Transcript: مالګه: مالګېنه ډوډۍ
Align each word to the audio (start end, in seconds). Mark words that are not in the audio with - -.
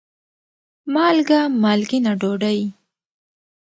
مالګه: 0.93 1.39
مالګېنه 1.61 2.11
ډوډۍ 2.21 2.59